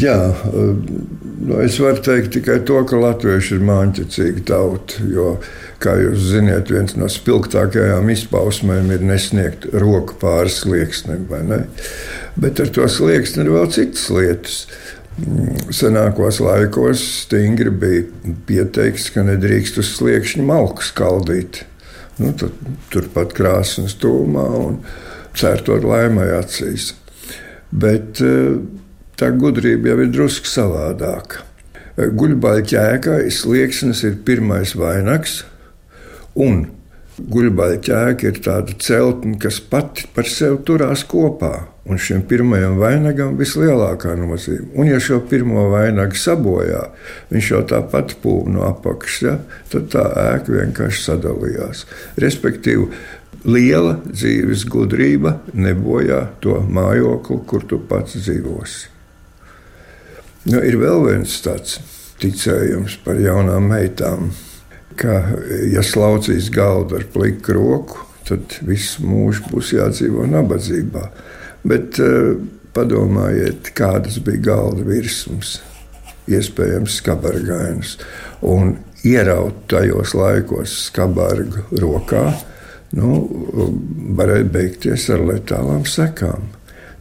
[0.00, 0.16] Jā,
[1.44, 5.02] nu es varu teikt tikai to, ka latvieši ir māņķicīga tauta.
[5.10, 5.34] Jo,
[5.82, 11.26] kā jūs zināt, viens no spilgtākajām izpausmēm ir nesniegt roku pāri slieksnim.
[11.48, 11.64] Ne?
[12.40, 14.62] Bet ar to slieksni ir vēl citas lietas.
[15.20, 21.64] Mm, senākos laikos stingri bija pieteikts, ka nedrīkst uz sliekšņa malku skaldīt.
[22.20, 22.32] Nu,
[22.92, 24.80] Turpat krāsnes tūmā un
[25.36, 26.94] cērtot laimai acīs.
[27.70, 28.60] Bet uh,
[29.20, 31.44] tā gudrība jau ir drusku savādāka.
[32.00, 35.42] Guļbaļķēkai slieksnis ir pirmais vainags,
[36.40, 36.62] un
[37.20, 41.52] guļbaļķēka ir tāda celtne, kas pati par sevi turās kopā.
[41.90, 44.68] Un šim pirmajam vainagam vislielākā nozīme.
[44.76, 46.84] Un, ja šo pirmo vainagu sabojā,
[47.32, 49.34] viņš jau tāpat pūva no apakšas, ja,
[49.72, 50.04] tad tā
[50.36, 51.82] ēka vienkārši sadalījās.
[52.20, 52.86] Respektīvi,
[53.48, 58.99] liela dzīves gudrība nebojā to mājokli, kur tu pats dzīvosi.
[60.48, 61.80] Nu, ir vēl viens tāds
[62.20, 64.30] ticējums par jaunām meitām,
[65.00, 65.18] ka,
[65.68, 71.04] ja slaucīs galdu ar pliku roku, tad visu mūžu būs jādzīvo nabadzībā.
[71.68, 72.38] Bet uh,
[72.72, 75.58] padomājiet, kādas bija galda virsmas,
[76.30, 77.96] iespējams, skabargainas.
[78.46, 82.24] Un ieraut tajos laikos skabargu rokā,
[82.96, 83.20] nu,
[84.16, 86.48] varēja beigties ar letālām sekām.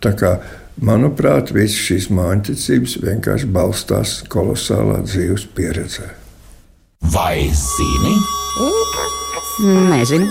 [0.04, 0.38] Tā kā
[0.80, 6.08] Manuprāt, visas šīs mājiņticības vienkārši balstās kolosālā dzīves pieredzē.
[7.12, 8.14] Vai zini?
[9.90, 10.30] Nezinu.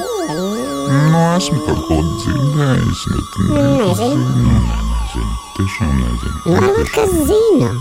[0.89, 4.25] Nu, esmu kaut ko dzirdējis, bet nezinu.
[4.49, 5.29] Nezinu.
[5.59, 6.57] Tiešām nezinu.
[6.57, 7.73] Varbūt, ka zinu.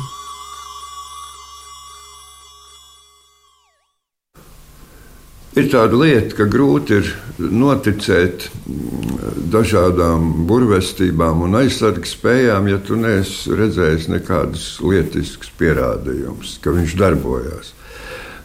[5.58, 7.08] Ir tāda lieta, ka grūti ir
[7.42, 16.76] noticēt mm, dažādām burvestībām un aizsardzības spējām, ja tu neesi redzējis nekādus lietiskus pierādījumus, ka
[16.76, 17.74] viņš darbojas.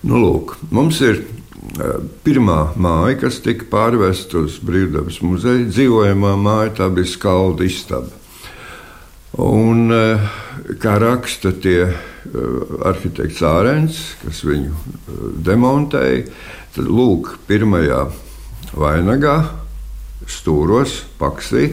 [0.09, 1.93] Nu, lūk, mums ir e,
[2.25, 5.69] pirmā māja, kas tika pārvesta uz Brīvdabas muzeja.
[5.69, 8.22] Dzīvojamā māja tā bija skalda istaba.
[9.41, 11.93] Un, e, kā raksta tie e,
[12.85, 16.27] arhitekts Ārens, kas viņu demontēja,
[16.73, 18.07] Tad lūk, pirmajā
[18.73, 19.35] vainagā,
[20.25, 21.67] stūros, paksī,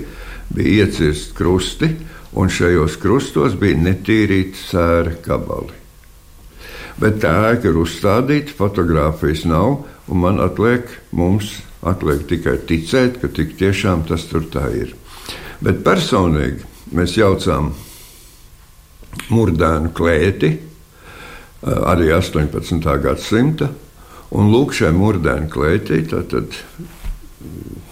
[0.52, 1.88] bija iecirsti krusti,
[2.36, 5.72] un šajos krustos bija netīrīti sēra gabali.
[7.00, 10.84] Bet tā ēka ir uzstādīta, fotografijas nav, un man atliek,
[11.16, 14.92] mums atliek tikai ticēt, ka tik tiešām tas tur tā ir.
[15.64, 17.74] Bet personīgi mēs jaucām
[19.30, 20.56] murdēnu klēti,
[21.64, 22.98] arī 18.
[23.04, 23.70] gadsimta
[24.30, 26.54] Un lūk, šai mūrdēna klētī tad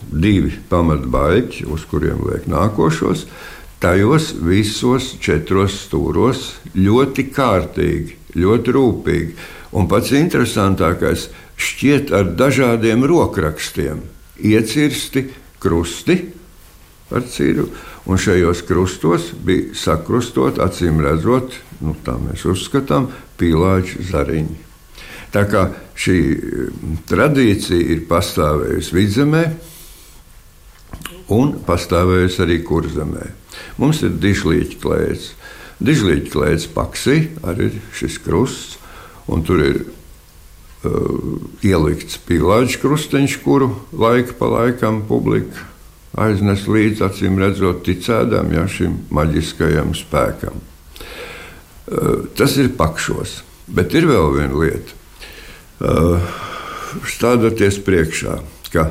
[0.07, 3.25] divi pamatbaļķi, uz kuriem liek nākošos.
[3.81, 6.45] Tajos visos četros stūros
[6.77, 9.33] ļoti kārtīgi, ļoti rūpīgi.
[9.77, 11.27] Un pats interesantākais
[11.57, 14.01] šķiet ar dažādiem rokrakstiem.
[14.37, 15.25] Iecirsti
[15.61, 16.19] krusti
[17.13, 17.68] ar cīru,
[18.07, 23.09] un šajos krustos bija sakrustot, acīm redzot, nu, tā mēs uzskatām,
[23.40, 24.57] pīlāģi zariņi.
[25.31, 25.68] Tā kā
[26.00, 26.19] šī
[27.07, 29.44] tradīcija ir pastāvējusi vidzemē
[31.35, 33.28] un pastāvējusi arī kurzemē.
[33.81, 35.34] Mums ir dižlīķa klēts.
[35.84, 38.78] Dižlīķa klēts paksī, arī šis krusts,
[39.29, 45.68] un tur ir uh, ielikts pīlāģis krusteņš, kuru laika pa laikam publika
[46.17, 50.61] aiznes līdzi, acīm redzot, ticēdām ja, šim maģiskajam spēkam.
[51.88, 53.41] Uh, tas ir pakšos,
[53.72, 54.97] bet ir vēl viena lieta.
[55.77, 56.23] Uh,
[57.07, 58.39] stādoties priekšā,
[58.73, 58.89] ka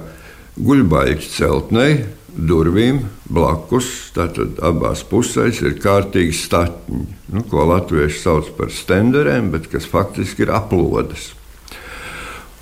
[0.56, 1.91] guļbaļķa celtnei
[2.36, 3.00] durvīm
[3.32, 9.88] blakus, tātad abās pusēs, ir kārtīgi statņi, nu, ko latvieši sauc par stenderiem, bet kas
[9.88, 11.32] faktiski ir aplodes.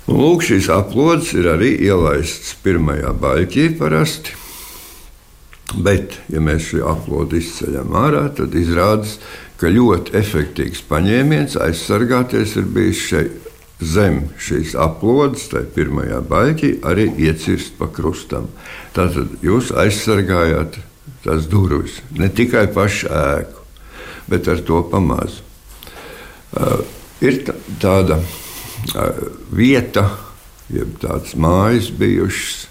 [0.05, 4.35] Un, lūk, šīs aplodes ir arī ielaistas pirmajā baļķī parasti.
[5.75, 9.17] Bet, ja mēs šo aplodu izceļam ārā, tad izrādās,
[9.59, 13.41] ka ļoti efektīvs paņēmiens aizsargāties ir bijis šeit
[13.83, 18.47] zem šīs aplodes, tai pirmajā baļķī, arī iecirst pa krustam.
[18.95, 20.79] Tātad jūs aizsargājāt
[21.25, 23.65] tās durvis, ne tikai pašu ēku,
[24.31, 25.43] bet ar to pamazu.
[26.55, 26.85] Uh,
[27.19, 27.41] ir
[27.81, 30.07] tāda uh, vieta,
[30.71, 32.69] jeb tādas mājas bijušas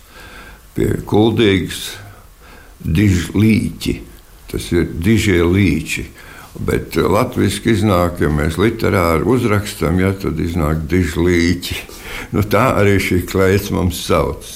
[0.74, 1.82] pie kuldīgas
[2.82, 3.94] dižlīķi.
[4.50, 6.04] Tas ir dižie līķi.
[6.64, 11.80] Bet latviešu iznāk, ja mēs literāri uzrakstām, ja, tad iznāk dižlīķi.
[12.34, 14.46] Nu, tā arī šī klēts mums sauc.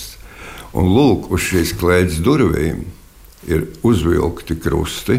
[0.78, 2.84] Un lūk, uz šīs klēts durvīm
[3.50, 5.18] ir uzvilkti krusti,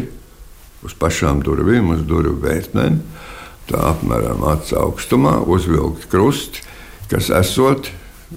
[0.84, 2.98] uz pašām durvīm, uz durvju vērtnēm.
[3.68, 6.64] Tā apmēram acu augstumā uzvilkt krusti,
[7.12, 7.90] kas esot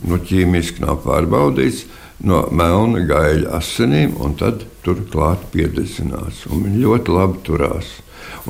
[0.04, 1.86] nu, ķīmiski nav pārbaudīts
[2.22, 6.46] no melna gaļa asinīm, un tad turklāt piededzināts.
[6.52, 7.92] Un viņi ļoti labi turās.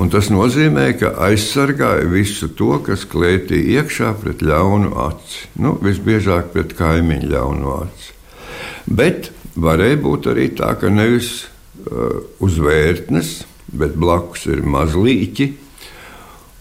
[0.00, 5.48] Un tas nozīmē, ka aizsargāja visu to, kas klētī iekšā pret ļaunu aci.
[5.62, 8.14] Nu, visbiežāk pret kaimiņu ļaunu aci.
[8.90, 15.52] Bet varēja būt arī tā, ka nevis uh, uz vērtnes, bet blakus ir mazlīķi.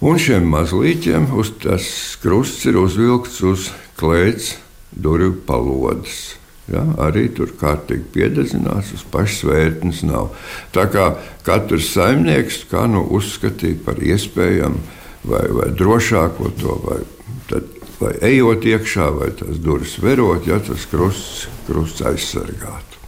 [0.04, 1.90] Un šiem mazlīķiem uz tas
[2.22, 4.58] krusts ir uzvilkts uz klēts
[4.94, 6.43] durvju palodas.
[6.72, 10.30] Ja, arī tur kārtīgi piededzināts, uz pašas vērtnes nav.
[10.72, 11.10] Tā kā
[11.44, 14.80] katrs saimnieks kā nu uzskatīja par iespējamu
[15.28, 17.02] vai, vai drošāko to, vai,
[17.50, 17.68] tad,
[18.00, 23.02] vai ejot iekšā, vai tās durvis verot, ja tas krusts, krusts aizsargātu.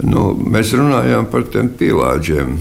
[0.00, 2.56] Nu, mēs runājām par tiem pīlāģiem.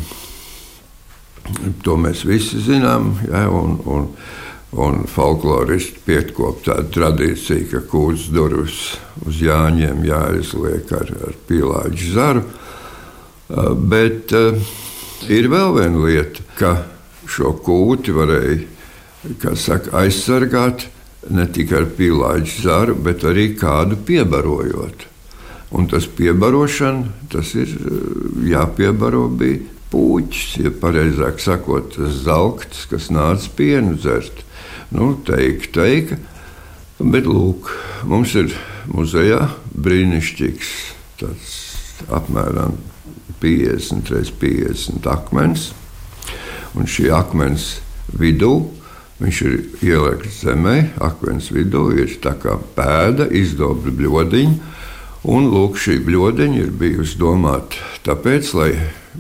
[1.88, 3.14] To mēs visi zinām.
[3.30, 4.10] Ja, un, un,
[4.72, 8.78] Un folkloristi pietkop tādu tradīciju, ka kūdas durvis
[9.28, 12.44] uz jāņiem jāizliek ar, ar pīlāģu zaru.
[13.52, 14.56] Uh, bet uh,
[15.28, 16.72] ir vēl viena lieta, ka
[17.28, 20.88] šo kūti varēja saka, aizsargāt
[21.36, 25.04] ne tikai ar pīlāģu zaru, bet arī kādu piebarojot.
[25.76, 28.00] Un tas piebarošana, tas ir uh,
[28.48, 34.46] jāpiebaro bija puķis, ja pareizāk sakot, tas zelkts, kas nāca pienu dzert.
[34.92, 36.18] Nu, teika, teika.
[37.00, 37.70] Bet lūk,
[38.06, 38.52] mums ir
[38.92, 40.72] muzejā brīnišķīgs
[41.22, 41.54] tāds
[42.12, 42.76] apmēram
[43.42, 45.70] 50 x 50 akmens.
[46.76, 47.78] Un šī akmens
[48.12, 48.52] vidū
[49.22, 49.56] viņš ir
[49.86, 54.78] ielikts zemē, akmens vidū ir tā kā pēda, izdobta bļodiņa.
[55.32, 58.72] Un lūk, šī bļodiņa ir bijusi domāta tāpēc, lai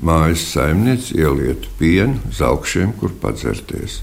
[0.01, 3.99] mājas saimniece ielietu pienu zaugšiem, kur padzerties.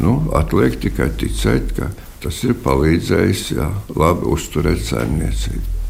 [0.00, 1.90] Nu, atliek tikai ticēt, ka
[2.24, 5.83] tas ir palīdzējis jā, labi uzturēt saimniecību.